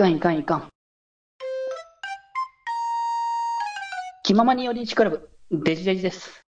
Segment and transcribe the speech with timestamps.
[0.00, 0.68] かんいかんいかん。
[4.24, 6.42] 気ままに寄り道クラブ、デジデジです。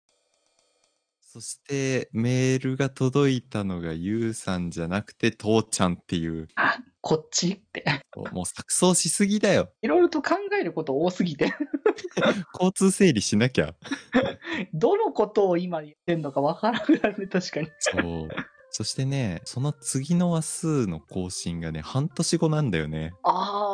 [1.22, 7.84] そしてメールが届いたのがゆうさんじゃなくて父ちゃんっていう、あ、こっちって。
[8.32, 9.70] もう錯綜しすぎだよ。
[9.80, 11.54] いろいろと考えること多すぎて、
[12.52, 13.74] 交通整理しなきゃ。
[14.74, 17.68] どのことを今言ってんのかわからなくなるね、確かに。
[17.78, 18.28] そう。
[18.70, 23.14] そしてね、その次の話数の更新がね、半年後なんだよね。
[23.22, 23.67] あ、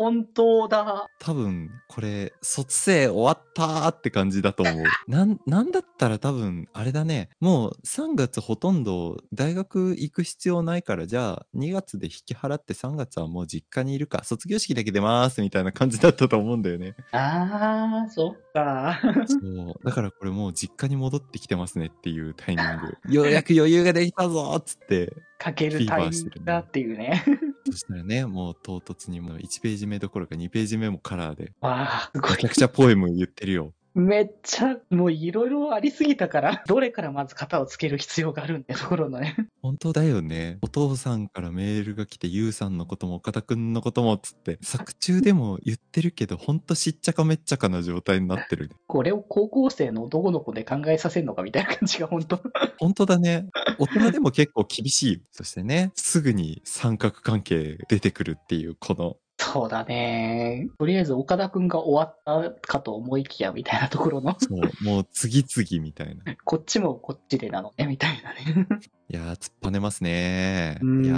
[0.00, 1.10] 本当だ。
[1.18, 4.84] 多分、これ、卒生終わったーって感じだと思う。
[5.06, 7.28] なん、なんだったら多分、あれだね。
[7.38, 16.94] もう3月ほとんど大学行く必要ないから、じゃあ2月で引き払って3月はもう実家にいるか、卒業式だけ出ますみたいな感じだったと思うんだよね。
[17.12, 18.98] あー、そっか。
[19.26, 19.84] そう。
[19.84, 22.96] だからこれもう実家に戻ってきてますねっていうタイミング。
[23.12, 25.12] ようやく余裕ができたぞーっつって。
[25.38, 27.22] かけるタイミングだっていうね。
[27.66, 31.52] そしたらね、もう唐突にもう1ページ目どころか2ページ目もカラーで。
[31.60, 32.48] わー、すごいめちゃ。
[32.48, 33.74] くちゃポエム言ってるよ。
[33.94, 39.36] めっちゃ、もういろいろありすぎたから、 どれからまず型をつける必要があるんってところのね。
[39.62, 40.58] 本当だよね。
[40.62, 48.76] お父さんからメールが来て、ゆうさんのことも岡田くんのこともっつって、作中でも言ってるけど、ほんとしっちゃかめっちゃかな状態になってるね。
[48.86, 52.40] これを高校生の男の子で考えさせるのかみたいな感じが本当。
[52.78, 53.48] 本当だね。
[53.78, 55.22] 大人でも結構厳しい。
[55.32, 59.16] そしてね、すぐに三角関係出てくるっていう、この、
[59.52, 60.68] そうだね。
[60.78, 66.22] とりあえず岡田くんが終わったかと思いきやみたいなところの、そう、もう次々みたいな。
[66.44, 68.66] こっちもこっちでなのね、みたいなね。
[69.08, 70.78] いやー、突っぱねますね。
[70.82, 71.14] うんいや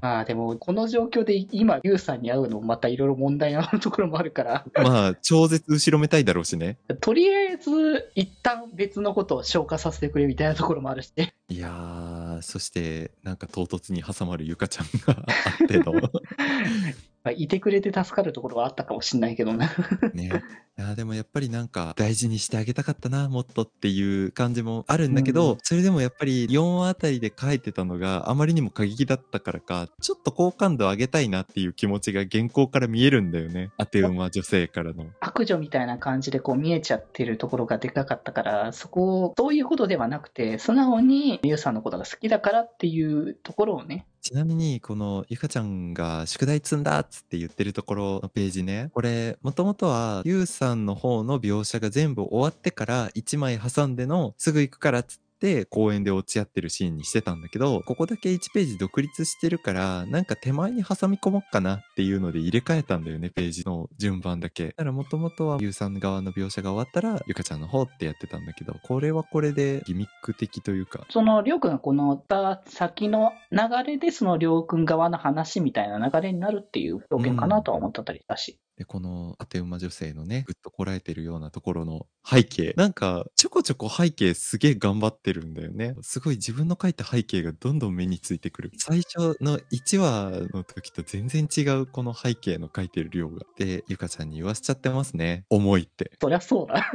[0.00, 6.78] まあでも、この状況で今、ユウさんに会うのもまたいろいろ問題なところもあるから、ー、まあ、超絶後ろめたいだろうしね。
[7.02, 11.12] とりあえず一旦別のことを消化させてくれみたいなところもあるし、
[11.50, 15.92] いやー、そして、なんか唐突に挟まるゆかちゃんがあっての。
[17.28, 19.68] まあ、いてくれて助かるところはあったかもしれないけどね。
[20.14, 20.42] ね。
[20.78, 33.70] いやでもやっぱりなんか大事にしてあげたかったな、もっとっていう感じもあるんだけど、うんそれでもやっぱり4話あたりで書いてたのがあまりにも過激だったからか、ちょっと好感度上げたいなっていう気持ちが原稿から見えるんだよね。
[33.76, 35.06] 当て馬女性からの。
[35.20, 48.90] 悪女みたいな感じでこう見えちゃってるところがでかかったから、そこを、そういうことではなくて、素直にユウさんのことが好きだからっていうところをね、ちなみに、このゆかちゃんが宿題積んだっつって言ってるところのページね。
[48.92, 64.68] これ、もともとはゆうさんの方の描写が全部終わってから1枚挟んでのすぐ行くからっつって公園で落ち合ってるシーンにしてたんだけど、ここだけ1ページ独立してるから、なんか手前に挟み込もうかなっていうので入れ替えたんだよね、ページの順番だけ。
[64.68, 78.58] だからもともとはゆうさん側の描写が終わったら、ゆかちゃんの方ってやってたんだけど、これはこれでギミック的というか、そのりょうくんがこのた先の流れでそのりょうくん側の話みたいな流れになるっていう表現かなとは思ってたりしたし。
[78.78, 82.74] で、この当て馬女性のね、ぐっとこらえてるようなところの背景。
[82.76, 85.96] なんか、ちょこちょこ背景すげえ頑張ってるんだよね。
[86.02, 88.70] すごい自分の描いた背景がどんどん目についてくる。
[88.78, 93.44] 最初の1話の時と全然違うこの背景の描いてる量が。
[93.56, 95.44] で、ゆかちゃんに言わせちゃってますね。
[95.50, 96.12] 重いって。
[96.20, 96.90] そりゃそうだ。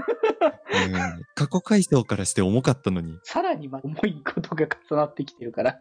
[0.45, 1.23] うん。
[1.35, 3.17] 過去回想からして重かったのに。
[3.23, 5.79] さらにまあ重いことが重なってきてるから。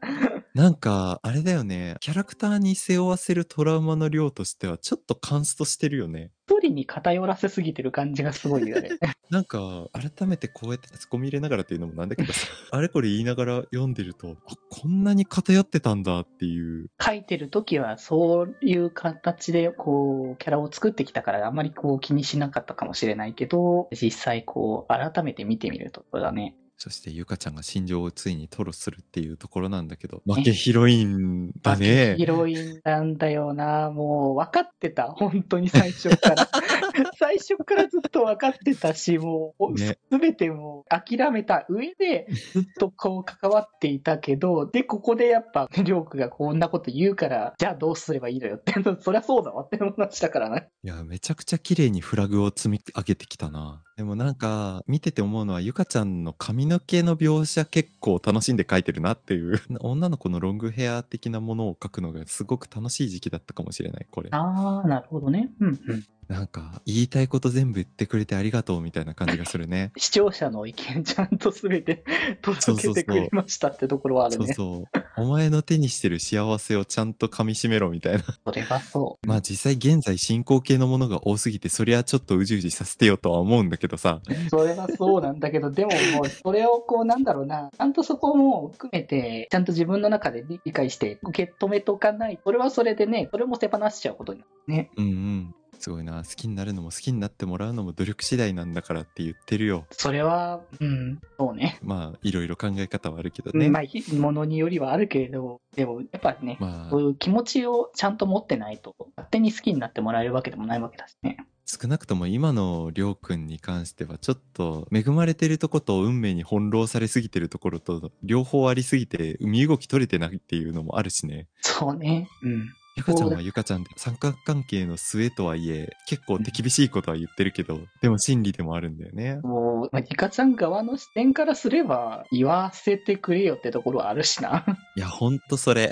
[0.54, 1.96] なんか、あれだよね。
[2.00, 6.30] キャラクターに背負わせるトラウマの量としては、ちょっとカンストしてるよね。
[6.46, 8.90] 一人に偏らせすぎてる感じがすごいよね。
[9.30, 16.90] なんか、改めてこうやってツッコミ入れながらっていうのもなんだけどさ、 あれこれ言いながら読んでると、あ、こんなに偏ってたんだっていう。
[17.00, 26.56] 書いてる時はそういう形でこうキャラを作ってきたからあまりこう気にしなかったかもしれないけど、実際こう改めて見てみるとそうだね。
[26.82, 32.16] そしてゆかちゃんが心情をついに吐露するっていうところなんだけど、負けヒロインだね。
[32.18, 33.92] ヒロインなんだよな。
[33.92, 35.04] もう分かってた。
[35.04, 36.48] 本当に最初から。
[37.20, 50.68] 最初からずっと分かってたし、もうねすべてもう諦めた上でずっとこう関わっていたけど、で、ここでやっぱ、りょうくがこんなこと言うから、じゃあどうすればいいのよって、 そりゃそうだわって思いましたからね。
[50.82, 53.84] いや、めちゃくちゃ綺麗にフラグを積み上げてきたな。
[54.02, 59.60] でもなんか、見てて思うのは、ゆかちゃんの髪の毛の描写結構楽しんで描いてるなっていう。
[59.78, 64.28] 女の子のロングヘア的なものを描くのがすごく楽しい時期だったかもしれない、これ。
[64.32, 65.52] あー、なるほどね。
[65.60, 66.04] うんうん。
[66.28, 69.92] なんか、言いたいこと全部言ってくれてありがとうみたいな感じがするね。
[69.98, 72.04] 視聴者の意見ちゃんとすべて
[72.40, 74.46] 届けてくれましたってところはあるね。
[74.46, 75.02] そうそう。
[75.16, 78.22] お前の手にしてる幸せをちゃんと噛み締めろみたいな。
[78.46, 84.20] それはそまあ実際現在進行形のものが多すぎて、そりゃちょっとうじうじさせてよとは思うんだけどさ。
[84.26, 84.50] う。
[84.50, 92.38] それはそうなんだけど、でももう、それをこう、なんだろうな、ちゃんとそこも含めて、ちゃんと自分の中で理解して受け止めとかない。
[92.42, 94.90] それはそれでね、それも手放しちゃうことになるね。
[94.96, 95.54] うんうん。
[95.82, 96.22] すごいな。
[96.22, 99.84] 好きになるのも好きになってもらうのも努力次第なんだからって言ってるよ。
[99.90, 101.80] それは、うん、そうね。
[101.82, 103.68] まあ、いろいろ考え方はあるけどね。
[103.68, 111.38] まあ、ひものによりはあるけれど、でも、やっぱね、まあそう、いう気持ちをちゃんと持ってないと、勝手に好きになってもらえるわけでもないわけだしね。
[111.66, 121.48] 少なくとも今のりょうくんに関してはちょっと恵まれてるとこと運命に翻弄されすぎてるところと両方ありすぎて身動き取れてないっていうのもあるしね。
[121.60, 122.28] そうね。
[122.42, 122.68] うん。
[122.96, 129.36] ゆかちゃんはゆかちゃんで三角関係の末とはいえ結構手厳しいことは言ってるけどでも真理でもあるんだよね。
[129.42, 134.64] もう、まあ、リカちゃん側の視点からすれば、言わせてくれよってところはあるしな。
[134.96, 135.90] いやほんとそれ。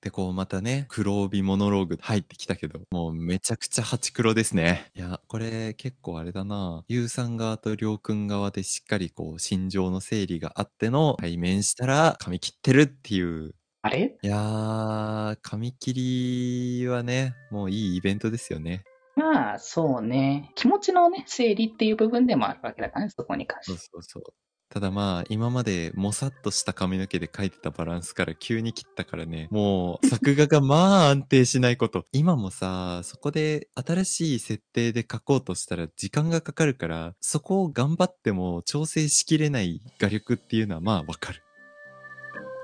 [0.00, 4.90] でこうまたね黒帯モノローグ入ってきたけどもうめちゃくちゃハチ黒ですね。
[4.94, 13.54] いやこれ結構あれだなゆうさん側とりょうくん側でしっかりこう心情の整理があっての対面したら髪切ってるっていう
[13.84, 14.16] あれ？
[14.22, 18.82] いやー髪切りはねもういいイベントですよね。
[19.14, 20.50] まあ、そうね。
[20.54, 24.02] 気持ちのね、整理っていう部分でもあるわけだからね、そこに関してそう。
[24.02, 24.22] そうそう。
[24.70, 32.06] ただまあ、今までもさっとした髪の毛で描いてたバランスから急に切ったからね、もう作画がまあ安定しないこと。
[32.12, 41.42] 今もさ、そこで新しい設定で描こうとしたら時間がかかるから、そこを頑張っても調整しきれない画力っていうのはまあわかる。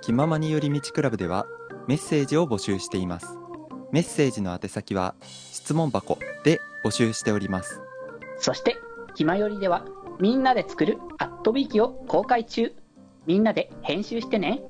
[0.03, 1.47] 気ままに寄り道クラブでは
[1.87, 3.39] メッセージを募集しています。
[3.93, 7.81] メッセージの宛先は質問箱で募集しております。
[8.39, 8.77] そして、
[9.15, 9.85] ひまよりでは、
[10.19, 12.73] みんなで作るアットビーキを公開中。
[13.27, 14.63] みんなで編集してね。